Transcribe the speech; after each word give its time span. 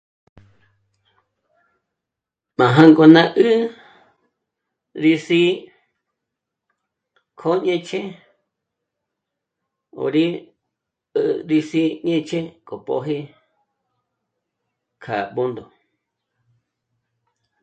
Má 2.57 2.65
jángo 2.75 3.03
nà 3.15 3.21
'ǜ'ü 3.35 3.53
rí 5.03 5.13
sí'i 5.25 5.51
kjo 7.39 7.51
ñě'chje 7.65 7.99
'òri 9.97 10.23
'ǜ'ü 10.37 11.29
rí 11.49 11.57
sí'i 11.69 11.95
ñě'chje 12.07 12.39
k'o 12.67 12.75
pójë 12.85 13.17
kja 15.03 15.17
Bṓndo 15.33 15.63